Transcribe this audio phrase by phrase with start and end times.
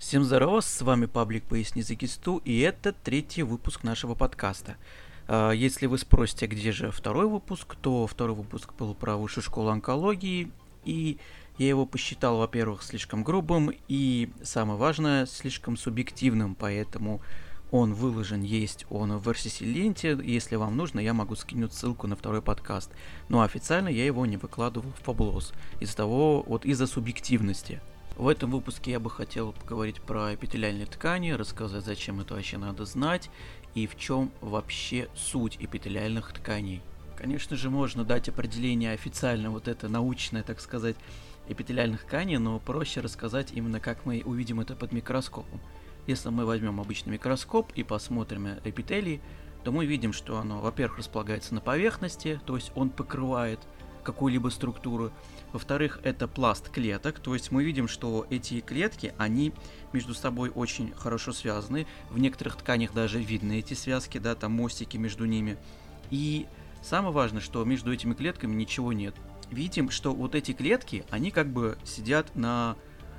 [0.00, 4.76] Всем здорова, с вами Паблик Поясни за Кисту, и это третий выпуск нашего подкаста.
[5.28, 9.68] А, если вы спросите, где же второй выпуск, то второй выпуск был про высшую школу
[9.68, 10.50] онкологии,
[10.86, 11.18] и
[11.58, 17.20] я его посчитал, во-первых, слишком грубым, и, самое важное, слишком субъективным, поэтому
[17.70, 20.18] он выложен, есть он в RCC ленте.
[20.24, 22.90] Если вам нужно, я могу скинуть ссылку на второй подкаст.
[23.28, 27.82] Но официально я его не выкладывал в Fabulos из-за того, вот из-за субъективности.
[28.20, 32.84] В этом выпуске я бы хотел поговорить про эпителиальные ткани, рассказать, зачем это вообще надо
[32.84, 33.30] знать
[33.74, 36.82] и в чем вообще суть эпителиальных тканей.
[37.16, 40.96] Конечно же, можно дать определение официально, вот это научное, так сказать,
[41.48, 45.58] эпителиальных тканей, но проще рассказать именно как мы увидим это под микроскопом.
[46.06, 49.22] Если мы возьмем обычный микроскоп и посмотрим эпителий,
[49.64, 53.60] то мы видим, что оно, во-первых, располагается на поверхности, то есть он покрывает
[54.12, 55.12] какую-либо структуру.
[55.52, 59.52] Во-вторых, это пласт клеток, то есть мы видим, что эти клетки, они
[59.92, 61.86] между собой очень хорошо связаны.
[62.10, 65.56] В некоторых тканях даже видны эти связки, да, там мостики между ними.
[66.10, 66.46] И
[66.82, 69.14] самое важное, что между этими клетками ничего нет.
[69.50, 72.76] Видим, что вот эти клетки, они как бы сидят на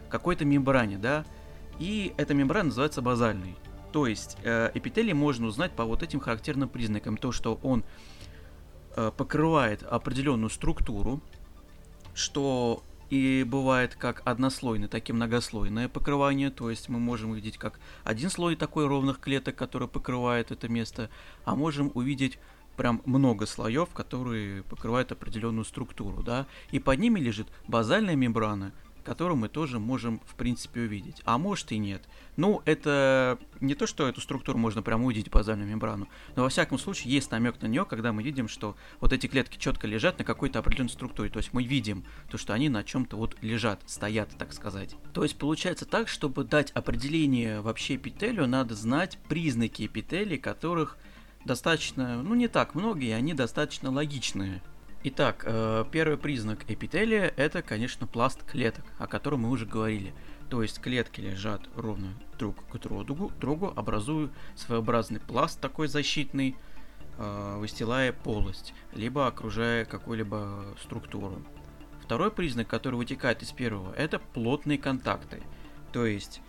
[0.10, 1.26] какой-то мембране, да,
[1.80, 3.56] и эта мембрана называется базальной.
[3.92, 7.18] То есть э, эпителий можно узнать по вот этим характерным признакам.
[7.18, 7.84] То, что он
[8.96, 11.22] покрывает определенную структуру,
[12.14, 17.80] что и бывает как однослойное, так и многослойное покрывание, то есть мы можем увидеть как
[18.06, 21.10] один слой такой ровных клеток, который покрывает это место,
[21.44, 22.40] а можем увидеть
[22.78, 28.72] прям много слоев, которые покрывают определенную структуру, да, и под ними лежит базальная мембрана,
[29.04, 31.22] которую мы тоже можем, в принципе, увидеть.
[31.26, 32.04] А может и нет.
[32.38, 36.50] Ну, это не то, что эту структуру можно прямо увидеть по базальную мембрану, но во
[36.50, 40.20] всяком случае есть намек на нее, когда мы видим, что вот эти клетки четко лежат
[40.20, 41.30] на какой-то определенной структуре.
[41.30, 44.96] То есть мы видим то, что они на чем-то вот лежат, стоят, так сказать.
[45.14, 50.98] То есть получается так, чтобы дать определение вообще эпителию, надо знать признаки эпителий, которых
[51.46, 54.62] достаточно, ну не так много, и они достаточно логичные.
[55.04, 60.14] Итак, э, первый признак эпителия это, конечно, пласт клеток, о котором мы уже говорили.
[60.48, 66.56] То есть клетки лежат ровно друг к другу, другу образуя своеобразный пласт такой защитный,
[67.18, 71.42] э, выстилая полость, либо окружая какую-либо структуру.
[72.04, 75.42] Второй признак, который вытекает из первого, это плотные контакты.
[75.94, 76.42] То есть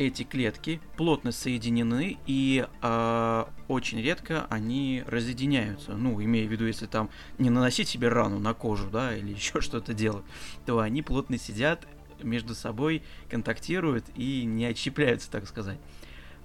[0.00, 5.92] эти клетки плотно соединены и э, очень редко они разъединяются.
[5.92, 9.60] Ну, имея в виду, если там не наносить себе рану на кожу, да, или еще
[9.60, 10.24] что-то делать,
[10.64, 11.86] то они плотно сидят
[12.22, 15.78] между собой, контактируют и не отщепляются, так сказать.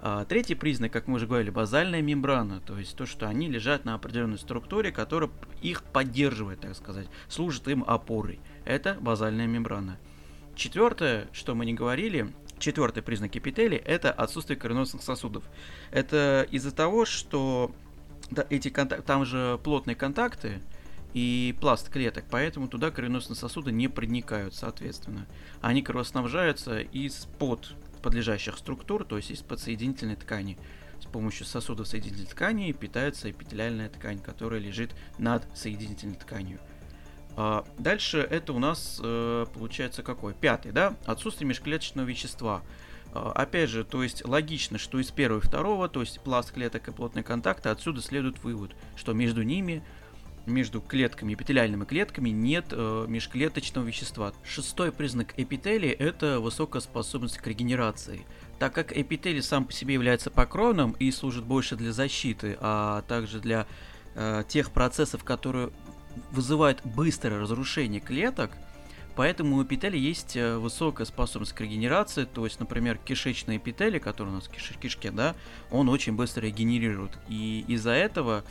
[0.02, 3.86] А, третий признак, как мы уже говорили, базальная мембрана, то есть то, что они лежат
[3.86, 5.30] на определенной структуре, которая
[5.62, 8.38] их поддерживает, так сказать, служит им опорой.
[8.66, 9.98] Это базальная мембрана.
[10.54, 15.44] Четвертое, что мы не говорили, Четвертый признак эпителия– это отсутствие кровеносных сосудов.
[15.90, 17.74] Это из-за того, что
[18.48, 20.60] эти контакты, там же плотные контакты
[21.12, 25.26] и пласт клеток, поэтому туда кровеносные сосуды не проникают, соответственно.
[25.60, 30.58] Они кровоснабжаются из-под подлежащих структур, то есть из подсоединительной ткани.
[31.00, 36.58] С помощью сосудов соединительной ткани питается эпителиальная ткань, которая лежит над соединительной тканью.
[37.36, 40.32] А, дальше это у нас э, получается какой?
[40.32, 40.96] Пятый, да?
[41.04, 42.62] Отсутствие межклеточного вещества.
[43.12, 46.88] А, опять же, то есть логично, что из первого и второго, то есть пласт клеток
[46.88, 49.82] и плотные контакты, отсюда следует вывод, что между ними,
[50.46, 54.32] между клетками, эпителиальными клетками нет э, межклеточного вещества.
[54.42, 58.24] Шестой признак эпителия– это высокая способность к регенерации.
[58.58, 63.40] Так как эпителий сам по себе является покровным и служит больше для защиты, а также
[63.40, 63.66] для
[64.14, 65.70] э, тех процессов, которые
[66.30, 68.50] вызывает быстрое разрушение клеток,
[69.14, 74.28] поэтому у эпителия есть э, высокая способность к регенерации, то есть, например, кишечный эпителий, который
[74.28, 75.34] у нас в киш кишке, да,
[75.70, 78.44] он очень быстро регенерирует, и из-за этого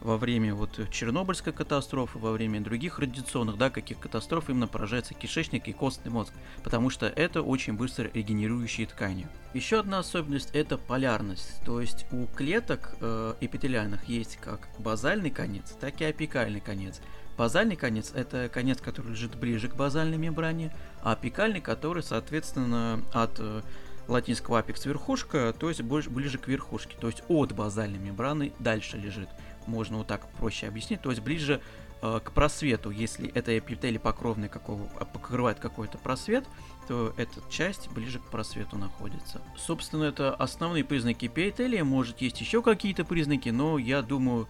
[0.00, 5.68] во время вот Чернобыльской катастрофы, во время других радиационных, да, каких катастроф именно поражается кишечник
[5.68, 6.32] и костный мозг,
[6.62, 9.28] потому что это очень быстро регенерирующие ткани.
[9.54, 15.76] Еще одна особенность это полярность, то есть у клеток э, эпителиальных есть как базальный конец,
[15.80, 17.00] так и апикальный конец.
[17.36, 23.36] Базальный конец это конец, который лежит ближе к базальной мембране, а апикальный, который, соответственно, от
[23.38, 23.62] э,
[24.10, 28.96] латинского апекс верхушка, то есть больше, ближе к верхушке, то есть от базальной мембраны дальше
[28.96, 29.28] лежит.
[29.66, 31.60] Можно вот так проще объяснить, то есть ближе
[32.02, 36.44] э, к просвету, если это эпителий покровный какого, а, покрывает какой-то просвет,
[36.88, 39.40] то эта часть ближе к просвету находится.
[39.56, 44.48] Собственно, это основные признаки эпителия, может есть еще какие-то признаки, но я думаю,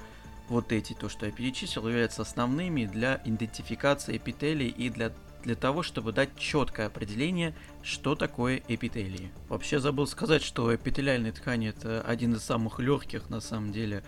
[0.48, 5.82] вот эти, то, что я перечислил, являются основными для идентификации эпителия и для для того,
[5.82, 9.30] чтобы дать четкое определение, что такое эпителии.
[9.48, 14.02] Вообще забыл сказать, что эпителиальные ткани это один из самых легких на самом деле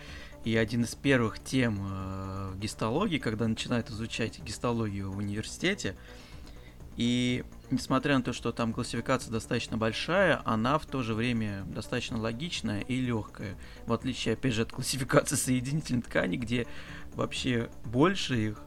[0.44, 5.96] и один из первых тем э, в гистологии, когда начинают изучать гистологию в университете.
[6.96, 12.18] И несмотря на то, что там классификация достаточно большая, она в то же время достаточно
[12.18, 13.56] логичная и легкая.
[13.86, 16.66] В отличие, опять же, от классификации соединительной ткани, где
[17.14, 18.62] вообще больше их,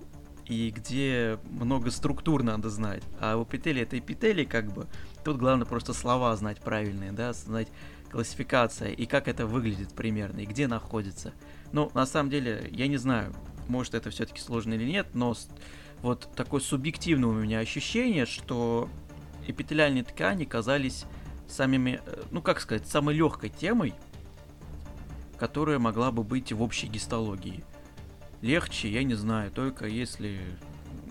[0.47, 3.03] и где много структур надо знать.
[3.19, 4.87] А в эпителии это эпителий, как бы.
[5.23, 7.67] Тут главное просто слова знать правильные, да, знать
[8.11, 11.33] классификация и как это выглядит примерно, и где находится.
[11.71, 13.33] Ну, на самом деле, я не знаю,
[13.67, 15.35] может это все-таки сложно или нет, но
[16.01, 18.87] вот такое субъективное у меня ощущение, что
[19.47, 21.05] эпителиальные ткани казались
[21.47, 23.93] самыми, э, ну как сказать, самой легкой темой,
[25.37, 27.63] которая могла бы быть в общей гистологии
[28.45, 30.39] легче, я не знаю, только если...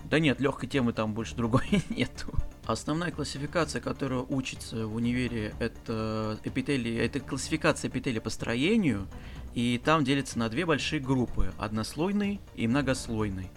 [0.09, 2.33] Да нет, легкой темы там больше другой нету.
[2.65, 9.07] Основная классификация, которая учится в универе, это эпителии, это классификация эпителия по строению,
[9.53, 13.51] и там делится на две большие группы, однослойный и многослойный.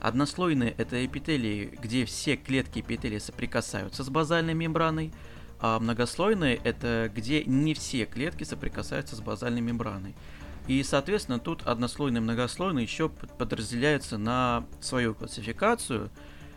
[0.00, 5.12] Однослойные это эпителии, где все клетки эпителия соприкасаются с базальной мембраной,
[5.60, 10.14] а многослойные это где не все клетки соприкасаются с базальной мембраной.
[10.68, 16.10] И, соответственно, тут однослойный и многослойный еще подразделяются на свою классификацию.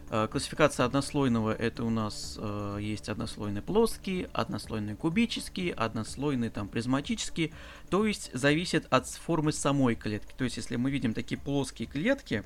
[0.09, 7.53] Э, классификация однослойного это у нас э, есть однослойный плоский, однослойный кубический, однослойный там призматический.
[7.89, 10.33] То есть зависит от формы самой клетки.
[10.37, 12.43] То есть если мы видим такие плоские клетки,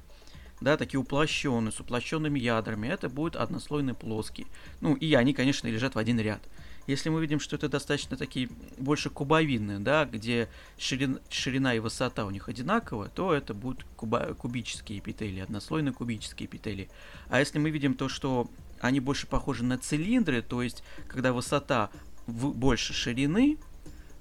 [0.62, 4.46] да, такие уплощенные, с уплощенными ядрами, это будет однослойный плоский.
[4.82, 6.42] Ну и они, конечно, лежат в один ряд.
[6.88, 12.26] Если мы видим, что это достаточно такие больше кубовидные, да, где ширина, ширина и высота
[12.26, 16.90] у них одинаковые, то это будут куба, кубические эпителии, однослойные кубические эпителии.
[17.30, 18.48] А если мы видим то, что
[18.82, 21.90] они больше похожи на цилиндры, то есть когда высота
[22.28, 23.58] в, больше ширины,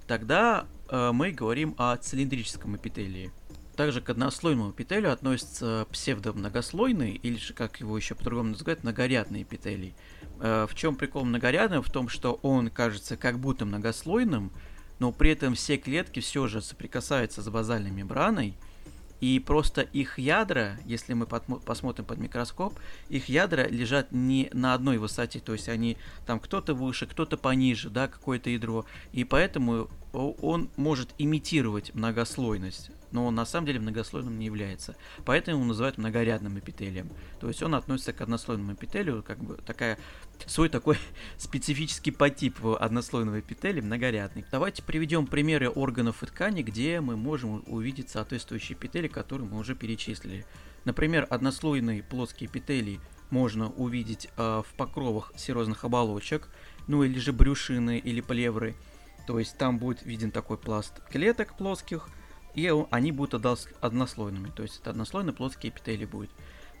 [0.07, 3.31] тогда э, мы говорим о цилиндрическом эпителии.
[3.75, 9.95] Также к однослойному эпителию относятся псевдомногослойные, или же, как его еще по-другому называют, многорядные эпителии.
[10.39, 11.83] Э, в чем прикол многорядного?
[11.83, 14.51] В том, что он кажется как будто многослойным,
[14.99, 18.57] но при этом все клетки все же соприкасаются с базальной мембраной,
[19.19, 22.77] и просто их ядра, если мы посмотрим под микроскоп,
[23.09, 27.89] их ядра лежат не на одной высоте, то есть они там кто-то выше, кто-то пониже,
[27.89, 34.37] да, какое-то ядро, и поэтому он может имитировать многослойность но он на самом деле многослойным
[34.37, 34.97] не является.
[35.23, 37.09] Поэтому его называют многорядным эпителием.
[37.39, 39.97] То есть он относится к однослойному эпителию, как бы такая
[40.47, 40.97] свой такой
[41.37, 44.43] специфический подтип однослойного эпителия, многорядный.
[44.51, 49.75] Давайте приведем примеры органов и тканей, где мы можем увидеть соответствующие эпители, которые мы уже
[49.75, 50.45] перечислили.
[50.83, 56.49] Например, однослойный плоский эпителий можно увидеть э, в покровах серозных оболочек,
[56.87, 58.75] ну или же брюшины или плевры.
[59.25, 62.09] То есть там будет виден такой пласт клеток плоских,
[62.55, 63.45] и они будут
[63.81, 66.31] однослойными, то есть это однослойный плоский эпителий будет.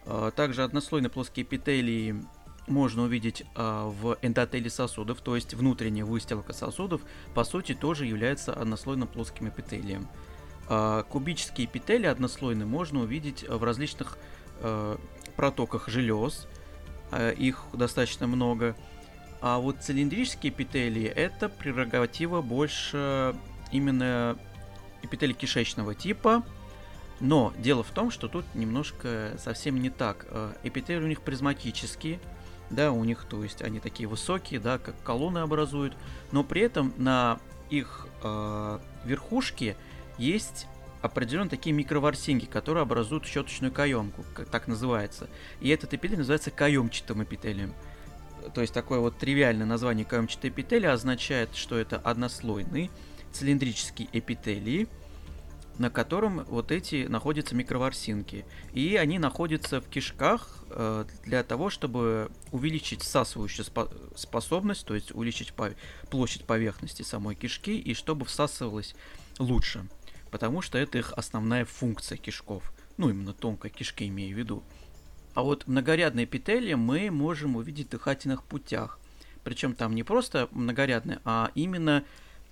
[0.05, 2.23] А, также однослойные плоские эпителии
[2.67, 7.01] можно увидеть а, в эндотеле сосудов, то есть внутренняя выстилка сосудов,
[7.33, 10.07] по сути, тоже является однослойным плоским эпителием.
[10.67, 14.17] А, кубические эпителии однослойные можно увидеть в различных
[15.35, 16.47] протоках желез,
[17.37, 18.73] их достаточно много.
[19.41, 23.35] А вот цилиндрические эпителии это прерогатива больше
[23.73, 24.39] именно
[25.05, 26.43] эпителий кишечного типа,
[27.19, 30.25] но дело в том, что тут немножко совсем не так.
[30.29, 32.19] Э, эпители у них призматические,
[32.69, 35.95] да, у них, то есть они такие высокие, да, как колонны образуют,
[36.31, 39.75] но при этом на их э, верхушке
[40.17, 40.67] есть
[41.01, 45.29] определенно такие микроворсинки, которые образуют щеточную каемку, как так называется.
[45.61, 47.73] И этот эпителий называется каемчатым эпителием.
[48.53, 52.89] То есть такое вот тривиальное название каемчатый эпителий означает, что это однослойный
[53.35, 54.87] цилиндрический эпителий,
[55.77, 58.45] на котором вот эти находятся микроворсинки.
[58.73, 65.13] И они находятся в кишках э, для того, чтобы увеличить всасывающую спо- способность, то есть
[65.13, 65.53] увеличить
[66.09, 68.95] площадь поверхности самой кишки, и чтобы всасывалось
[69.37, 69.85] лучше.
[70.31, 72.71] Потому что это их основная функция кишков.
[72.97, 74.63] Ну, именно тонкой кишки имею в виду.
[75.33, 78.99] А вот многорядные эпителия мы можем увидеть в дыхательных путях.
[79.43, 82.05] Причем там не просто многорядные, а именно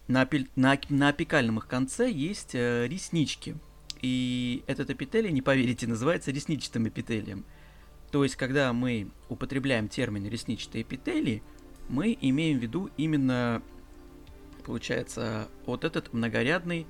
[0.07, 3.55] на, на, на апикальном их конце есть э, реснички.
[4.01, 7.45] И этот эпителий, не поверите, называется ресничатым эпителием.
[8.12, 11.41] То есть, когда мы употребляем термин ресничатые эпителии,
[11.89, 13.63] мы имеем в виду именно,
[14.65, 16.86] получается, вот этот многорядный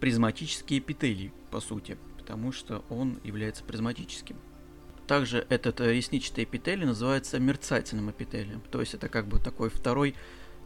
[0.00, 4.36] призматический эпителий, по сути, потому что он является призматическим.
[5.06, 10.14] Также этот э, ресничатый эпителий называется мерцательным эпителием, то есть это как бы такой второй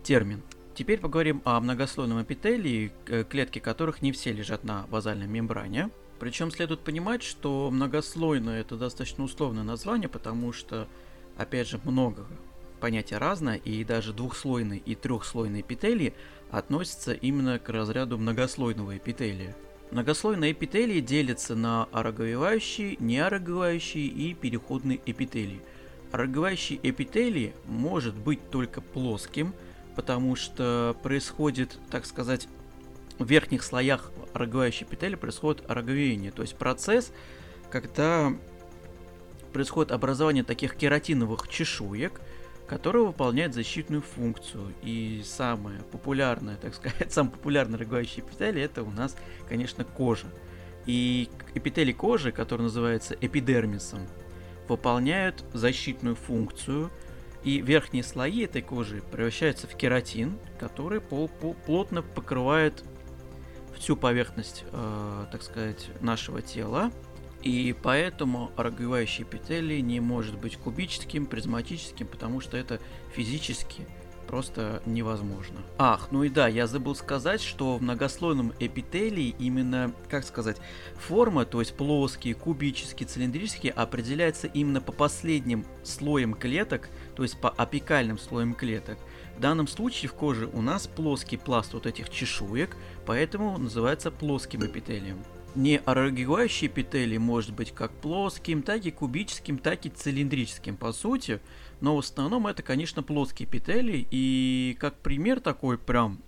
[0.02, 0.42] термин.
[0.74, 5.90] Теперь поговорим о многослойном эпителии, э, клетки которых не все лежат на базальной мембране.
[6.18, 10.86] Причем следует понимать, что многослойное это достаточно условное название, потому что,
[11.36, 12.26] опять же, много
[12.80, 16.14] понятия разное, и даже двухслойный и трехслойный эпителии
[16.50, 19.54] относятся именно к разряду многослойного эпителия.
[19.90, 25.60] Многослойные эпителии делятся на ороговевающие, неороговевающие и переходные эпителии.
[26.12, 29.52] Ороговевающий эпителий может быть только плоским,
[29.96, 32.48] потому что происходит, так сказать,
[33.18, 37.12] в верхних слоях ороговевающей эпителия происходит ороговение, то есть процесс,
[37.70, 38.32] когда
[39.52, 42.20] происходит образование таких кератиновых чешуек,
[42.66, 44.72] которые выполняют защитную функцию.
[44.82, 49.16] И самое популярное, так сказать, самый популярный роговающий эпителий это у нас,
[49.48, 50.28] конечно, кожа.
[50.86, 54.06] И эпителий кожи, который называется эпидермисом,
[54.68, 56.90] выполняют защитную функцию,
[57.42, 62.84] и верхние слои этой кожи превращаются в кератин, который пол -пол плотно покрывает
[63.78, 66.92] всю поверхность, э, так сказать, нашего тела.
[67.42, 72.78] И поэтому роговевающий эпителий не может быть кубическим, призматическим, потому что это
[73.14, 73.86] физически
[74.30, 75.56] просто невозможно.
[75.76, 80.58] Ах, ну и да, я забыл сказать, что в многослойном эпителии именно, как сказать,
[80.94, 87.50] форма, то есть плоские, кубические, цилиндрические, определяется именно по последним слоям клеток, то есть по
[87.50, 88.98] апикальным слоям клеток.
[89.36, 94.64] В данном случае в коже у нас плоский пласт вот этих чешуек, поэтому называется плоским
[94.64, 95.24] эпителием.
[95.56, 101.40] Не орогивающий эпителий может быть как плоским, так и кубическим, так и цилиндрическим по сути,
[101.80, 106.20] но в основном это, конечно, плоский эпителий, и как пример такой прям,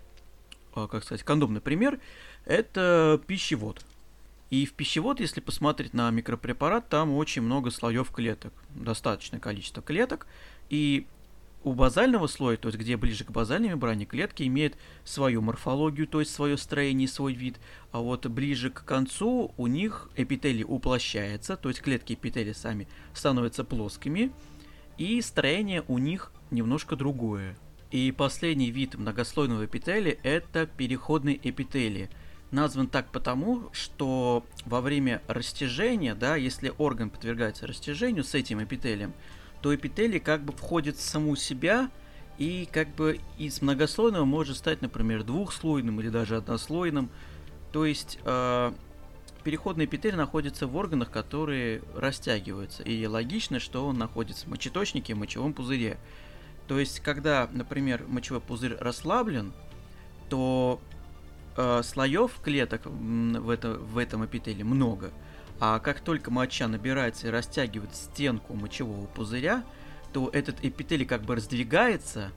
[0.74, 2.00] а, как сказать, кондомный пример,
[2.46, 3.84] это пищевод.
[4.50, 10.26] И в пищевод, если посмотреть на микропрепарат, там очень много слоев клеток, достаточное количество клеток,
[10.68, 11.06] и
[11.64, 16.21] у базального слоя, то есть где ближе к базальной мембране, клетки имеют свою морфологию, то
[16.21, 21.69] есть свое строение, свой вид, а вот ближе к концу у них эпителий уплощается, то
[21.69, 24.33] есть клетки эпителия сами становятся плоскими,
[24.99, 27.57] и строение у них немножко другое.
[27.90, 32.09] И последний вид многослойного эпителия– это переходный эпителий.
[32.50, 39.12] Назван так потому, что во время растяжения, да, если орган подвергается растяжению с этим эпителием,
[39.62, 41.90] то эпителий как бы входит в саму себя
[42.37, 47.09] и как бы из многослойного может стать, например, двухслойным или даже однослойным.
[47.73, 48.73] То есть э,
[49.45, 52.83] переходный эпителий находится в органах, которые растягиваются.
[52.83, 55.99] И логично, что он находится в мочеточнике, в мочевом пузыре.
[56.66, 59.52] То есть, когда, например, мочевой пузырь расслаблен,
[60.28, 60.81] то
[61.57, 65.12] э, слоев клеток в, это, в этом эпителии много.
[65.64, 69.62] А как только моча набирается и растягивает стенку мочевого пузыря,
[70.12, 72.33] то этот эпителий как бы раздвигается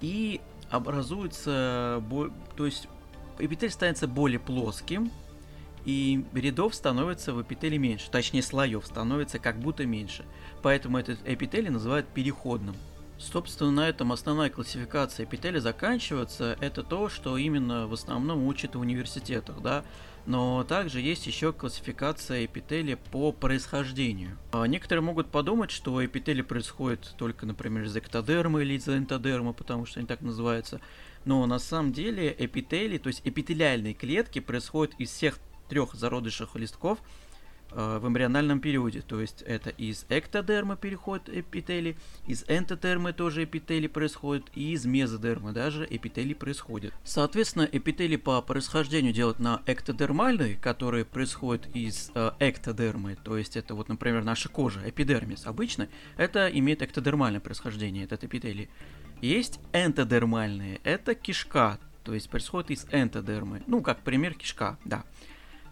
[0.00, 0.40] и
[0.70, 2.02] образуется,
[2.56, 2.88] то есть
[3.38, 5.12] эпителий становится более плоским,
[5.84, 10.24] и рядов становится в эпителии меньше, точнее слоев становится как будто меньше.
[10.62, 12.76] Поэтому этот эпителий называют переходным.
[13.18, 16.56] Собственно, на этом основная классификация эпителия заканчивается.
[16.60, 19.84] Это то, что именно в основном учат в университетах, да.
[20.24, 24.38] Но также есть еще классификация эпителия по происхождению.
[24.52, 29.84] А некоторые могут подумать, что эпителий происходит только, например, из эктодермы или из энтодермы, потому
[29.84, 30.80] что они так называются.
[31.24, 36.98] Но на самом деле эпителий, то есть эпителиальные клетки происходят из всех трех зародышах листков–
[37.70, 39.02] в эмбриональном периоде.
[39.02, 41.96] То есть это из эктодермы переходит эпителий,
[42.26, 46.92] из энтодермы тоже эпителий происходит, и из мезодермы даже эпителий происходит.
[47.04, 53.74] Соответственно, эпителий по происхождению делают на эктодермальный, который происходит из э, эктодермы, то есть это
[53.74, 58.68] вот, например, наша кожа, эпидермис обычно, это имеет эктодермальное происхождение, этот эпителий.
[59.20, 65.04] Есть энтодермальные, это кишка, то есть происходит из энтодермы, ну, как пример кишка, да.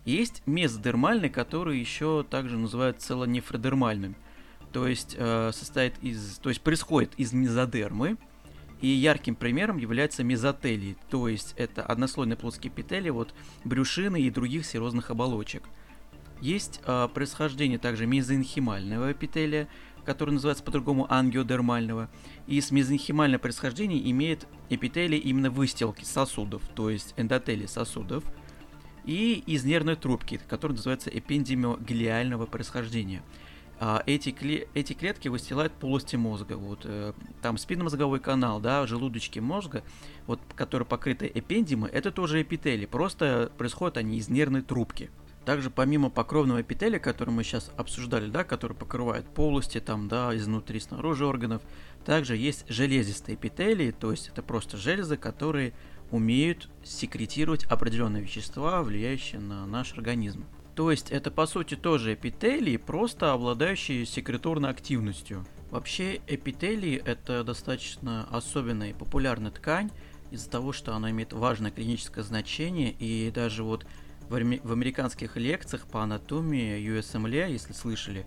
[0.07, 4.15] Есть мезодермальный, который еще также называют целонефродермальным.
[4.73, 8.17] То есть э, состоит из, то есть происходит из мезодермы,
[8.81, 13.35] и ярким примером является мезотелий, то есть это однослойные плоские эпителии вот
[13.65, 15.65] брюшины и других серозных оболочек.
[16.41, 19.67] Есть э, происхождение также мезоэнхимального эпителия,
[20.05, 22.09] который называется по-другому ангиодермального,
[22.47, 28.23] и с мезоэнхимальное происхождение имеет эпителий именно выстилки сосудов, то есть эндотелий сосудов–
[29.07, 33.23] и из нервной трубки, которая называется эпендимиоглиального происхождения.
[33.79, 36.55] А, эти, кле эти клетки выстилают полости мозга.
[36.55, 39.83] Вот, э, там спинномозговой канал, да, желудочки мозга,
[40.27, 45.11] вот, которые покрыты эпендимы, это тоже эпители, просто происходят они из нервной трубки.
[45.45, 50.81] Также помимо покровного эпителия, который мы сейчас обсуждали, да, который покрывает полости там, да, изнутри,
[50.81, 51.63] снаружи органов,
[52.05, 55.75] также есть железистые эпителии, то есть это просто железы, которые
[56.11, 60.45] умеют секретировать определенные вещества, влияющие на наш организм.
[60.75, 65.47] То есть это по сути тоже эпителии, просто обладающие секреторной активностью.
[65.71, 69.91] Вообще эпителии это достаточно особенная и популярная ткань
[70.31, 73.87] из-за того, что она имеет важное клиническое значение и даже вот
[74.29, 78.27] в, в американских лекциях по анатомии USMLE, если слышали,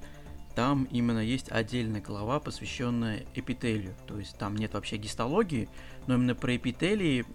[0.56, 3.96] там именно есть отдельная глава, посвященная эпителию.
[4.08, 5.70] То есть там нет вообще гистологии,
[6.08, 7.26] но именно про эпителии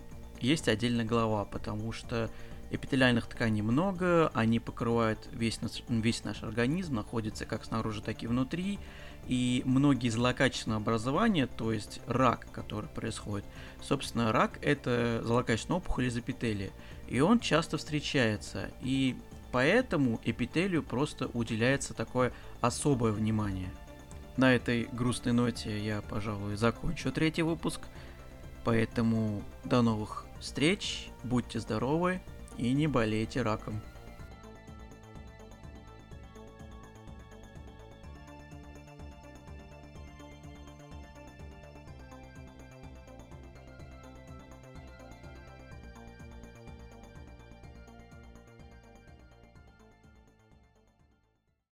[0.44, 2.30] есть отдельная глава, потому что
[2.74, 8.26] Эпителиальных тканей много, они покрывают весь наш, весь наш организм, находятся как снаружи, так и
[8.26, 8.80] внутри.
[9.28, 13.46] И многие злокачественные образования, то есть рак, который происходит,
[13.80, 16.70] собственно, рак это злокачественная опухоль из эпителия.
[17.06, 18.70] И он часто встречается.
[18.80, 19.14] И
[19.52, 23.68] поэтому эпителию просто уделяется такое особое внимание.
[24.36, 27.82] На этой грустной ноте я, пожалуй, закончу третий выпуск.
[28.64, 32.20] Поэтому до новых встреч, будьте здоровы,
[32.58, 33.80] и не болейте раком.